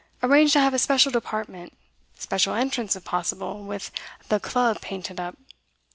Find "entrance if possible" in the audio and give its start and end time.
2.55-3.63